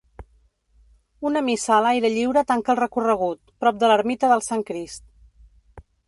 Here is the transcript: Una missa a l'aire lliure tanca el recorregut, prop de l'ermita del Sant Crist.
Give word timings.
Una 1.29 1.41
missa 1.49 1.73
a 1.75 1.83
l'aire 1.85 2.09
lliure 2.13 2.41
tanca 2.51 2.73
el 2.73 2.79
recorregut, 2.79 3.41
prop 3.65 3.77
de 3.83 3.91
l'ermita 3.91 4.31
del 4.33 4.43
Sant 4.47 4.65
Crist. 4.71 5.05